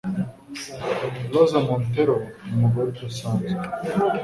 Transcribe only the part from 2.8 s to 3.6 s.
udasanzwe.